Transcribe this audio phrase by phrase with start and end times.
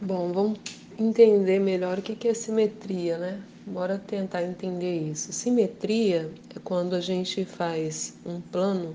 [0.00, 0.60] Bom, vamos
[0.96, 3.42] entender melhor o que é simetria, né?
[3.66, 5.32] Bora tentar entender isso.
[5.32, 8.94] Simetria é quando a gente faz um plano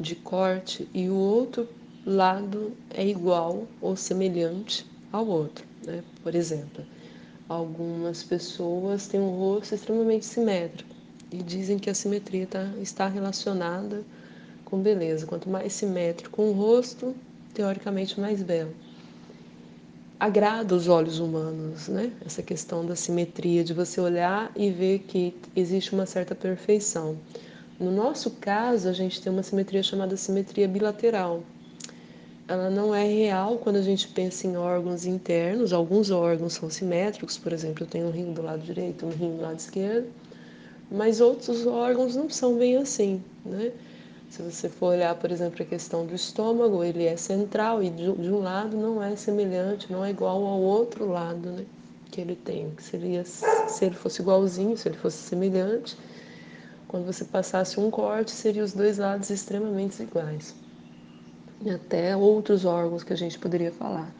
[0.00, 1.68] de corte e o outro
[2.06, 6.02] lado é igual ou semelhante ao outro, né?
[6.22, 6.82] Por exemplo,
[7.46, 10.96] algumas pessoas têm um rosto extremamente simétrico
[11.30, 14.02] e dizem que a simetria tá, está relacionada
[14.64, 15.26] com beleza.
[15.26, 17.14] Quanto mais simétrico um rosto,
[17.52, 18.74] teoricamente mais belo.
[20.20, 22.10] Agrada os olhos humanos, né?
[22.26, 27.16] Essa questão da simetria, de você olhar e ver que existe uma certa perfeição.
[27.78, 31.44] No nosso caso, a gente tem uma simetria chamada simetria bilateral.
[32.48, 35.72] Ela não é real quando a gente pensa em órgãos internos.
[35.72, 39.36] Alguns órgãos são simétricos, por exemplo, eu tenho um rim do lado direito, um rim
[39.36, 40.08] do lado esquerdo,
[40.90, 43.70] mas outros órgãos não são bem assim, né?
[44.30, 48.10] Se você for olhar, por exemplo, a questão do estômago, ele é central e de
[48.10, 51.64] um lado não é semelhante, não é igual ao outro lado, né?
[52.10, 52.72] Que ele tem.
[52.78, 55.96] Seria, se ele fosse igualzinho, se ele fosse semelhante,
[56.86, 60.54] quando você passasse um corte, seriam os dois lados extremamente iguais.
[61.62, 64.14] E até outros órgãos que a gente poderia falar.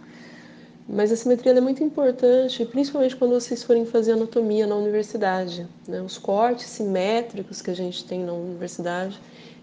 [0.88, 5.66] Mas a simetria é muito importante, principalmente quando vocês forem fazer anatomia na universidade.
[5.86, 6.00] Né?
[6.00, 9.20] Os cortes simétricos que a gente tem na universidade,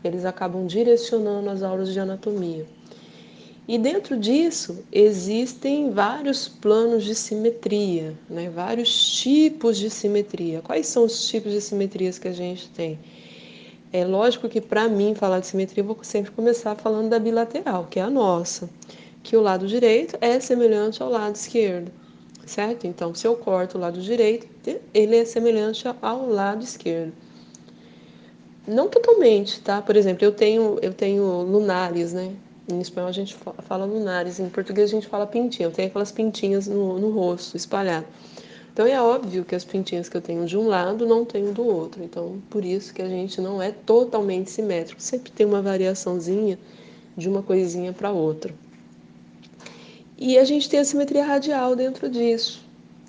[0.07, 2.65] eles acabam direcionando as aulas de anatomia.
[3.67, 8.49] E dentro disso existem vários planos de simetria, né?
[8.49, 10.61] vários tipos de simetria.
[10.61, 12.99] Quais são os tipos de simetrias que a gente tem?
[13.91, 17.87] É lógico que para mim falar de simetria eu vou sempre começar falando da bilateral,
[17.89, 18.69] que é a nossa
[19.25, 21.91] que o lado direito é semelhante ao lado esquerdo,
[22.45, 22.85] certo?
[22.85, 24.47] Então, se eu corto o lado direito,
[24.93, 27.11] ele é semelhante ao lado esquerdo.
[28.67, 29.81] Não totalmente, tá?
[29.81, 32.33] Por exemplo, eu tenho, eu tenho lunares, né?
[32.67, 33.35] Em espanhol a gente
[33.67, 35.67] fala lunares, em português a gente fala pintinha.
[35.67, 38.07] Eu tenho aquelas pintinhas no, no rosto, espalhado.
[38.73, 41.63] Então é óbvio que as pintinhas que eu tenho de um lado não tenho do
[41.63, 42.03] outro.
[42.03, 45.01] Então, por isso que a gente não é totalmente simétrico.
[45.01, 46.57] Sempre tem uma variaçãozinha
[47.15, 48.53] de uma coisinha para outra.
[50.17, 52.63] E a gente tem a simetria radial dentro disso.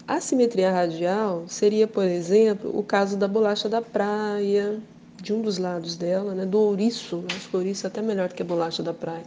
[0.06, 4.78] A simetria radial seria, por exemplo, o caso da bolacha da praia,
[5.22, 8.28] de um dos lados dela, né, do ouriço, acho que o ouriço é até melhor
[8.28, 9.24] do que a bolacha da praia.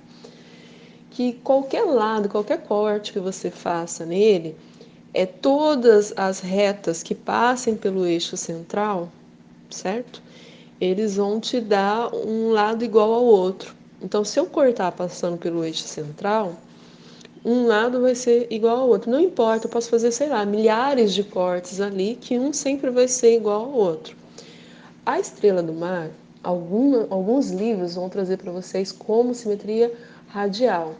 [1.10, 4.56] Que qualquer lado, qualquer corte que você faça nele,
[5.14, 9.10] é todas as retas que passem pelo eixo central,
[9.70, 10.22] certo?
[10.80, 13.76] Eles vão te dar um lado igual ao outro.
[14.02, 16.56] Então, se eu cortar passando pelo eixo central,
[17.44, 19.12] um lado vai ser igual ao outro.
[19.12, 23.08] Não importa, eu posso fazer, sei lá, milhares de cortes ali, que um sempre vai
[23.08, 24.19] ser igual ao outro.
[25.10, 26.12] A estrela do mar,
[26.44, 29.92] alguns livros vão trazer para vocês como simetria
[30.28, 30.94] radial.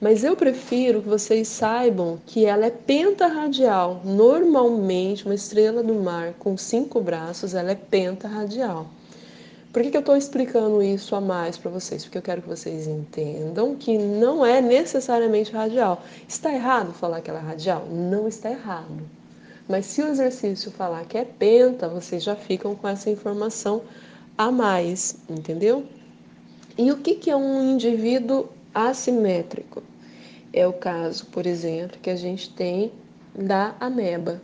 [0.00, 4.00] Mas eu prefiro que vocês saibam que ela é pentarradial.
[4.04, 8.88] Normalmente, uma estrela do mar com cinco braços, ela é pentarradial.
[9.72, 12.02] Por que, que eu estou explicando isso a mais para vocês?
[12.02, 16.02] Porque eu quero que vocês entendam que não é necessariamente radial.
[16.26, 17.86] Está errado falar que ela é radial?
[17.88, 19.17] Não está errado.
[19.68, 23.82] Mas se o exercício falar que é penta, vocês já ficam com essa informação
[24.36, 25.84] a mais, entendeu?
[26.78, 29.82] E o que, que é um indivíduo assimétrico?
[30.52, 32.90] É o caso, por exemplo, que a gente tem
[33.34, 34.40] da ameba.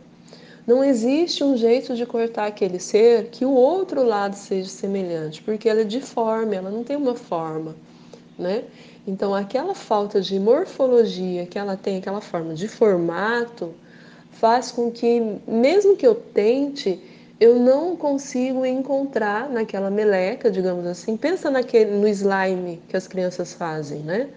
[0.67, 5.67] Não existe um jeito de cortar aquele ser que o outro lado seja semelhante, porque
[5.67, 7.75] ela é deforme, ela não tem uma forma,
[8.37, 8.63] né?
[9.07, 13.73] Então, aquela falta de morfologia que ela tem, aquela forma de formato,
[14.39, 16.99] faz com que, mesmo que eu tente,
[17.39, 21.17] eu não consigo encontrar naquela meleca, digamos assim.
[21.17, 24.29] Pensa naquele, no slime que as crianças fazem, né?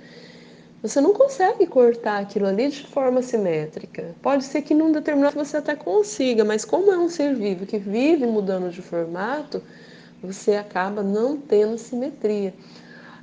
[0.83, 4.15] Você não consegue cortar aquilo ali de forma simétrica.
[4.23, 7.79] Pode ser que num determinado você até consiga, mas como é um ser vivo que
[7.79, 9.61] vive mudando de formato,
[10.23, 12.55] você acaba não tendo simetria.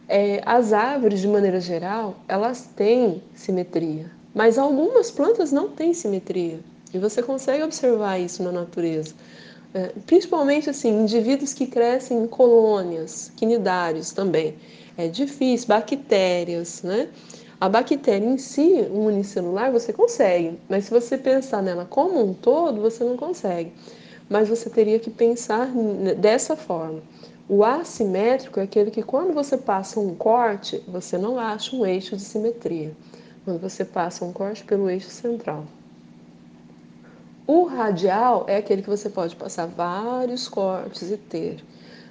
[0.08, 6.60] É, as árvores, de maneira geral, elas têm simetria, mas algumas plantas não têm simetria.
[6.94, 9.16] E você consegue observar isso na natureza.
[9.74, 14.56] É, principalmente assim, indivíduos que crescem em colônias, quinidários também.
[14.98, 17.10] É difícil, bactérias, né?
[17.60, 22.82] A bactéria em si, unicelular, você consegue, mas se você pensar nela como um todo,
[22.82, 23.72] você não consegue.
[24.30, 25.70] Mas você teria que pensar
[26.18, 27.02] dessa forma.
[27.48, 32.16] O assimétrico é aquele que, quando você passa um corte, você não acha um eixo
[32.18, 32.92] de simetria.
[33.46, 35.66] Quando você passa um corte pelo eixo central.
[37.48, 41.64] O radial é aquele que você pode passar vários cortes e ter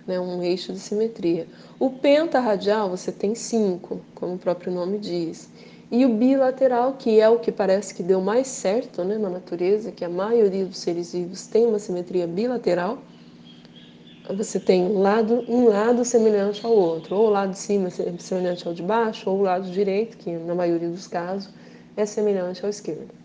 [0.06, 1.48] né, um eixo de simetria.
[1.76, 5.50] O pentarradial você tem cinco, como o próprio nome diz.
[5.90, 9.90] E o bilateral, que é o que parece que deu mais certo né, na natureza,
[9.90, 12.98] que a maioria dos seres vivos tem uma simetria bilateral.
[14.30, 18.66] Você tem um lado, um lado semelhante ao outro, ou o lado de cima semelhante
[18.66, 21.52] ao de baixo, ou o lado direito, que na maioria dos casos
[21.94, 23.23] é semelhante ao esquerdo.